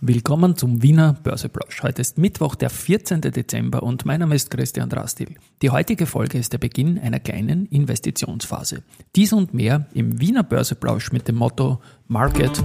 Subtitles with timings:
[0.00, 1.82] Willkommen zum Wiener Börseplausch.
[1.82, 3.20] Heute ist Mittwoch, der 14.
[3.20, 5.34] Dezember und mein Name ist Christian Drastil.
[5.60, 8.84] Die heutige Folge ist der Beginn einer kleinen Investitionsphase.
[9.16, 12.62] Dies und mehr im Wiener Börseplausch mit dem Motto Market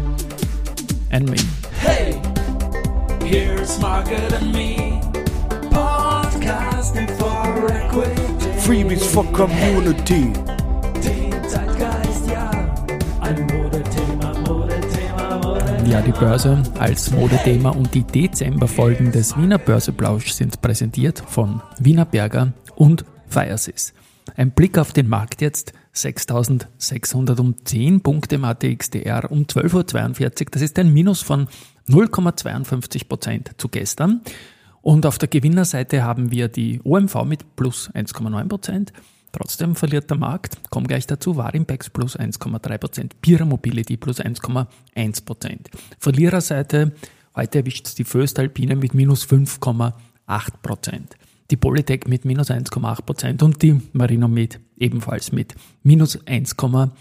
[1.10, 1.38] and Me.
[1.80, 2.22] Hey,
[3.25, 5.02] here's Market and Me.
[5.71, 8.59] Podcasting for Equity.
[8.59, 10.53] Freebies for Community.
[15.94, 22.06] Ja, die Börse als Modethema und die Dezemberfolgen des Wiener Börseplausch sind präsentiert von Wiener
[22.06, 23.93] Berger und Firesys.
[24.36, 25.74] Ein Blick auf den Markt jetzt.
[25.92, 30.32] 6610 Punkte im ATXDR um 12.42 Uhr.
[30.50, 31.47] Das ist ein Minus von
[31.88, 34.22] 0,52 Prozent zu gestern.
[34.81, 38.94] Und auf der Gewinnerseite haben wir die OMV mit plus 1,9 Prozent,
[39.33, 45.58] Trotzdem verliert der Markt, komm gleich dazu, Warimpex plus 1,3%, Pira Mobility plus 1,1%.
[45.97, 46.94] Verliererseite,
[47.36, 49.94] heute erwischt es die Föstalpine mit minus 5,8%.
[51.49, 56.91] Die Polytech mit minus 1,8% und die Marinomed ebenfalls mit minus 1,8%.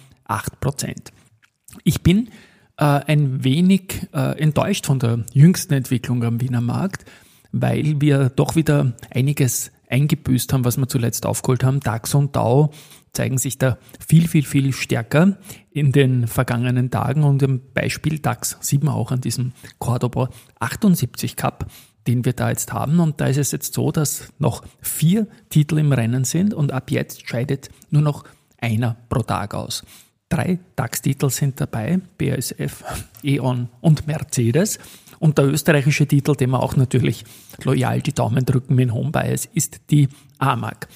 [1.84, 2.30] Ich bin
[2.78, 7.04] äh, ein wenig äh, enttäuscht von der jüngsten Entwicklung am Wiener Markt,
[7.52, 11.80] weil wir doch wieder einiges eingebüßt haben, was wir zuletzt aufgeholt haben.
[11.80, 12.72] DAX und DAO
[13.12, 15.36] zeigen sich da viel, viel, viel stärker
[15.70, 21.36] in den vergangenen Tagen und im Beispiel DAX sieht man auch an diesem Cordoba 78
[21.36, 21.66] Cup,
[22.06, 23.00] den wir da jetzt haben.
[23.00, 26.90] Und da ist es jetzt so, dass noch vier Titel im Rennen sind und ab
[26.90, 28.24] jetzt scheidet nur noch
[28.58, 29.84] einer pro Tag aus.
[30.30, 32.82] Drei DAX-Titel sind dabei, BASF,
[33.22, 34.78] E.ON und Mercedes.
[35.22, 37.24] Und der österreichische Titel, dem wir auch natürlich
[37.62, 40.88] loyal die Daumen drücken mit Home Bias, ist die AMAG.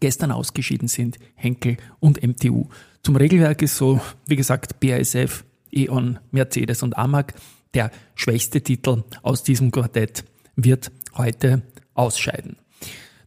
[0.00, 2.68] Gestern ausgeschieden sind Henkel und MTU.
[3.02, 7.34] Zum Regelwerk ist so, wie gesagt, BASF, E.ON, Mercedes und AMAG.
[7.74, 10.24] Der schwächste Titel aus diesem Quartett
[10.56, 11.60] wird heute
[11.92, 12.56] ausscheiden.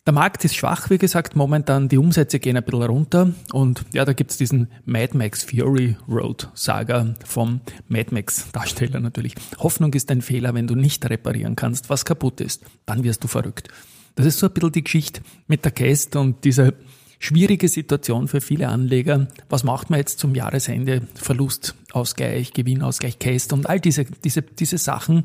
[0.05, 4.03] Der Markt ist schwach, wie gesagt, momentan die Umsätze gehen ein bisschen runter und ja,
[4.03, 9.33] da gibt's diesen Mad Max Fury Road Saga vom Mad Max Darsteller natürlich.
[9.59, 12.65] Hoffnung ist ein Fehler, wenn du nicht reparieren kannst, was kaputt ist.
[12.85, 13.69] Dann wirst du verrückt.
[14.15, 16.73] Das ist so ein bisschen die Geschichte mit der Cast und diese
[17.19, 19.29] schwierige Situation für viele Anleger.
[19.47, 21.03] Was macht man jetzt zum Jahresende?
[21.15, 25.23] Verlustausgleich, Gewinnausgleich, Cast und all diese, diese, diese Sachen,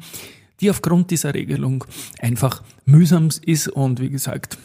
[0.60, 1.84] die aufgrund dieser Regelung
[2.20, 4.58] einfach mühsam ist und wie gesagt,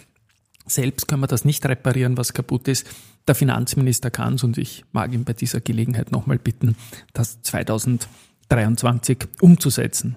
[0.65, 2.87] selbst können wir das nicht reparieren, was kaputt ist.
[3.27, 6.75] Der Finanzminister kann es und ich mag ihn bei dieser Gelegenheit nochmal bitten,
[7.13, 10.15] das 2023 umzusetzen.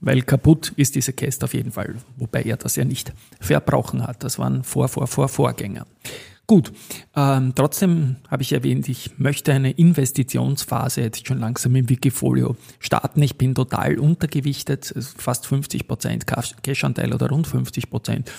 [0.00, 4.24] Weil kaputt ist diese Käste auf jeden Fall, wobei er das ja nicht verbrauchen hat.
[4.24, 5.86] Das waren Vor, Vor, Vor, Vorgänger.
[6.52, 6.70] Gut,
[7.16, 13.22] ähm, trotzdem habe ich erwähnt, ich möchte eine Investitionsphase jetzt schon langsam im Wikifolio starten.
[13.22, 18.30] Ich bin total untergewichtet, fast 50 Prozent Cash-Anteil oder rund 50 Prozent.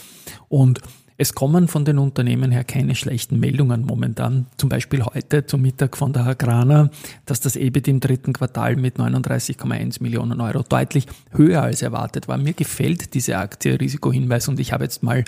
[0.47, 0.79] Und
[1.18, 4.45] es kommen von den Unternehmen her keine schlechten Meldungen momentan.
[4.57, 6.91] Zum Beispiel heute zum Mittag von der Agrana,
[7.25, 12.38] dass das EBIT im dritten Quartal mit 39,1 Millionen Euro deutlich höher als erwartet war.
[12.38, 15.25] Mir gefällt diese Aktie Risikohinweis und ich habe jetzt mal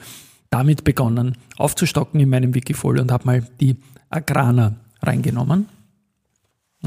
[0.50, 3.78] damit begonnen aufzustocken in meinem Wikifolio und habe mal die
[4.10, 5.68] Agrana reingenommen.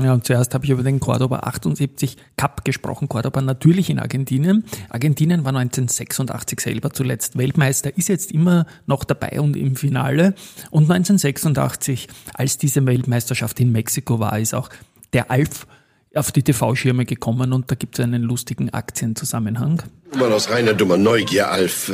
[0.03, 3.09] Ja, und zuerst habe ich über den Cordoba 78 Cup gesprochen.
[3.09, 4.65] Cordoba natürlich in Argentinien.
[4.91, 10.35] Argentinien war 1986 selber zuletzt Weltmeister, ist jetzt immer noch dabei und im Finale.
[10.71, 14.69] Und 1986, als diese Weltmeisterschaft in Mexiko war, ist auch
[15.13, 15.67] der Alf
[16.15, 19.83] auf die TV-Schirme gekommen und da gibt es einen lustigen Aktienzusammenhang.
[20.17, 21.93] Mal aus reiner dummer Neugier, Alf.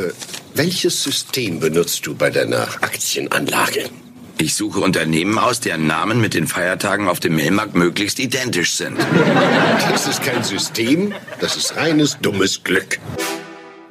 [0.56, 3.87] Welches System benutzt du bei deiner Aktienanlage?
[4.38, 8.97] Ich suche Unternehmen aus, deren Namen mit den Feiertagen auf dem Mailmarkt möglichst identisch sind.
[9.91, 13.00] Das ist kein System, das ist reines dummes Glück.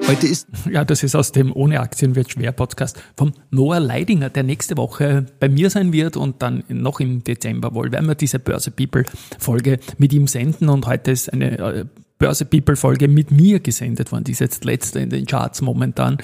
[0.08, 4.30] Heute ist, ja, das ist aus dem Ohne Aktien wird schwer Podcast vom Noah Leidinger,
[4.30, 8.16] der nächste Woche bei mir sein wird und dann noch im Dezember wohl werden wir
[8.16, 9.04] diese Börse People
[9.38, 11.86] Folge mit ihm senden und heute ist eine äh,
[12.20, 14.24] Börse People Folge mit mir gesendet worden.
[14.24, 16.18] Die ist jetzt letzte in den Charts momentan.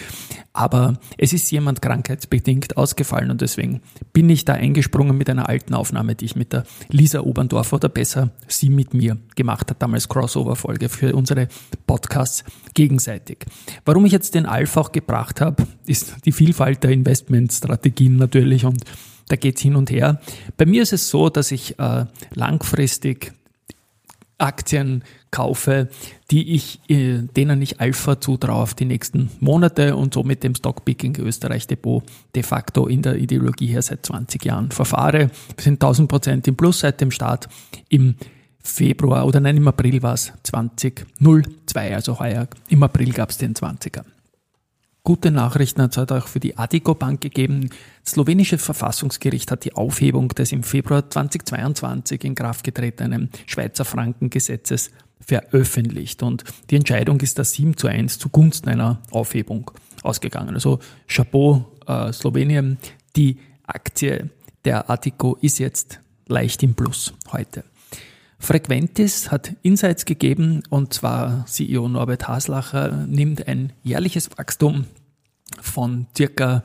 [0.54, 3.82] Aber es ist jemand krankheitsbedingt ausgefallen und deswegen
[4.14, 7.90] bin ich da eingesprungen mit einer alten Aufnahme, die ich mit der Lisa Oberndorf oder
[7.90, 11.48] besser sie mit mir gemacht hat, damals Crossover Folge für unsere
[11.88, 12.44] Podcasts
[12.74, 13.46] gegenseitig.
[13.86, 18.84] Warum ich jetzt den Alf auch gebracht habe, ist die Vielfalt der Investmentstrategien natürlich und
[19.30, 20.20] da geht's hin und her.
[20.58, 23.34] Bei mir ist es so, dass ich äh, langfristig
[24.40, 25.90] Aktien kaufe,
[26.32, 30.56] die ich, äh, denen ich Alpha zutraue auf die nächsten Monate und so mit dem
[30.56, 32.04] Stockpicking Österreich Depot
[32.36, 35.30] de facto in der Ideologie her seit 20 Jahren verfahre.
[35.56, 37.48] Wir sind 1000 Prozent im Plus seit dem Start
[37.90, 38.16] im
[38.62, 41.06] Februar oder nein, im April war es 2002.
[41.22, 44.04] Q2, also heuer im April gab es den 20er.
[45.10, 47.72] Gute Nachrichten hat es auch für die Adico Bank gegeben.
[48.04, 54.92] Das slowenische Verfassungsgericht hat die Aufhebung des im Februar 2022 in Kraft getretenen Schweizer Frankengesetzes
[55.20, 56.22] veröffentlicht.
[56.22, 59.72] Und die Entscheidung ist da 7 zu 1 zugunsten einer Aufhebung
[60.04, 60.54] ausgegangen.
[60.54, 60.78] Also
[61.08, 62.78] Chapeau äh, Slowenien,
[63.16, 64.30] die Aktie
[64.64, 67.64] der Adico ist jetzt leicht im Plus heute.
[68.38, 74.86] Frequentis hat Insights gegeben und zwar CEO Norbert Haslacher nimmt ein jährliches Wachstum
[75.62, 76.64] von circa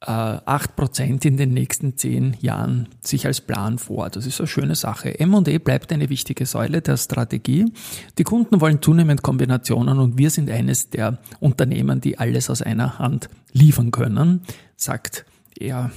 [0.00, 4.10] äh, 8% in den nächsten zehn Jahren sich als Plan vor.
[4.10, 5.18] Das ist eine schöne Sache.
[5.18, 7.72] M&E bleibt eine wichtige Säule der Strategie.
[8.18, 12.98] Die Kunden wollen zunehmend Kombinationen und wir sind eines der Unternehmen, die alles aus einer
[12.98, 14.42] Hand liefern können,
[14.76, 15.24] sagt
[15.58, 15.90] er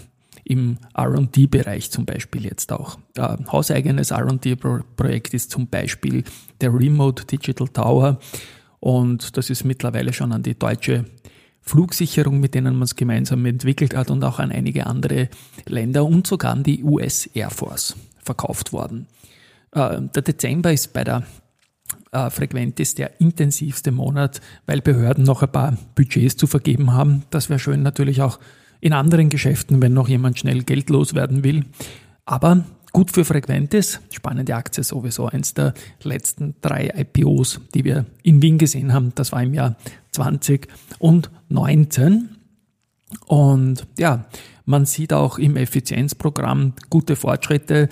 [0.45, 2.97] im RD-Bereich zum Beispiel jetzt auch.
[3.15, 6.23] Äh, hauseigenes RD-Projekt ist zum Beispiel
[6.61, 8.19] der Remote Digital Tower
[8.79, 11.05] und das ist mittlerweile schon an die deutsche
[11.61, 15.29] Flugsicherung, mit denen man es gemeinsam entwickelt hat und auch an einige andere
[15.65, 19.07] Länder und sogar an die US Air Force verkauft worden.
[19.71, 21.23] Äh, der Dezember ist bei der
[22.11, 27.23] äh, Frequentis der intensivste Monat, weil Behörden noch ein paar Budgets zu vergeben haben.
[27.29, 28.39] Das wäre schön natürlich auch
[28.81, 31.65] in anderen Geschäften, wenn noch jemand schnell Geld loswerden will.
[32.25, 35.73] Aber gut für Frequentis, spannende Aktie sowieso, eins der
[36.03, 39.12] letzten drei IPOs, die wir in Wien gesehen haben.
[39.15, 39.75] Das war im Jahr
[40.11, 42.35] 2019.
[43.25, 44.25] Und ja,
[44.65, 47.89] man sieht auch im Effizienzprogramm gute Fortschritte.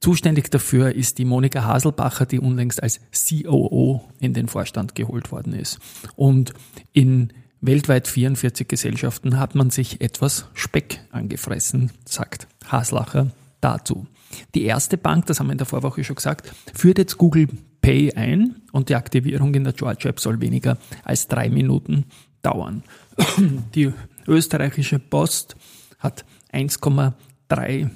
[0.00, 5.52] Zuständig dafür ist die Monika Haselbacher, die unlängst als COO in den Vorstand geholt worden
[5.52, 5.80] ist.
[6.16, 6.54] Und
[6.92, 13.30] in weltweit 44 Gesellschaften hat man sich etwas Speck angefressen, sagt Haslacher
[13.60, 14.06] dazu.
[14.54, 17.48] Die erste Bank, das haben wir in der Vorwoche schon gesagt, führt jetzt Google
[17.88, 22.04] Pay ein und die Aktivierung in der George App soll weniger als drei Minuten
[22.42, 22.82] dauern.
[23.74, 23.90] Die
[24.26, 25.56] österreichische Post
[25.98, 27.88] hat 1,3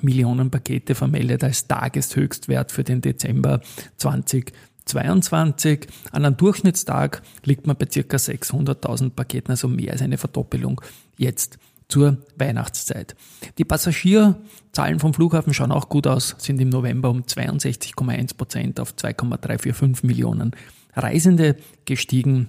[0.00, 3.60] Millionen Pakete vermeldet als Tageshöchstwert für den Dezember
[3.98, 5.86] 2022.
[6.10, 8.00] An einem Durchschnittstag liegt man bei ca.
[8.16, 10.80] 600.000 Paketen, also mehr als eine Verdoppelung
[11.16, 13.14] jetzt zur Weihnachtszeit.
[13.58, 18.96] Die Passagierzahlen vom Flughafen schauen auch gut aus, sind im November um 62,1 Prozent auf
[18.96, 20.52] 2,345 Millionen
[20.94, 22.48] Reisende gestiegen.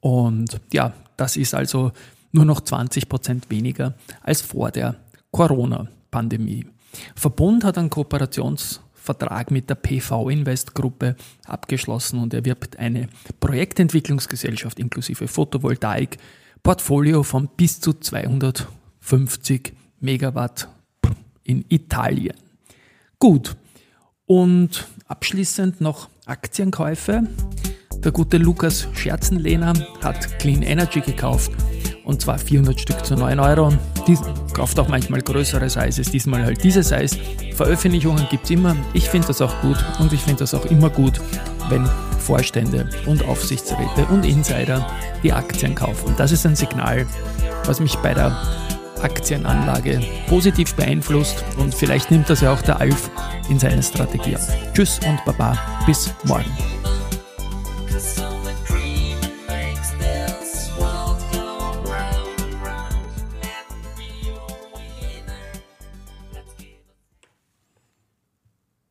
[0.00, 1.92] Und ja, das ist also
[2.32, 4.96] nur noch 20 Prozent weniger als vor der
[5.30, 6.66] Corona-Pandemie.
[7.16, 13.08] Verbund hat einen Kooperationsvertrag mit der PV Invest Gruppe abgeschlossen und erwirbt eine
[13.40, 16.18] Projektentwicklungsgesellschaft inklusive Photovoltaik,
[16.64, 20.66] Portfolio von bis zu 250 Megawatt
[21.42, 22.34] in Italien.
[23.18, 23.54] Gut.
[24.24, 27.28] Und abschließend noch Aktienkäufe.
[27.98, 31.52] Der gute Lukas Scherzenlehner hat Clean Energy gekauft
[32.04, 33.70] und zwar 400 Stück zu 9 Euro.
[34.06, 34.16] Die
[34.54, 37.18] kauft auch manchmal größere Sizes, diesmal halt diese Size.
[37.54, 38.74] Veröffentlichungen gibt es immer.
[38.94, 41.20] Ich finde das auch gut und ich finde das auch immer gut,
[41.68, 41.86] wenn
[42.18, 44.86] Vorstände und Aufsichtsräte und Insider
[45.22, 46.14] die Aktien kaufen.
[46.16, 47.06] Das ist ein Signal,
[47.66, 48.36] was mich bei der
[49.02, 53.10] Aktienanlage positiv beeinflusst und vielleicht nimmt das ja auch der Alf
[53.50, 54.48] in seine Strategie auf.
[54.72, 56.73] Tschüss und Baba, bis morgen.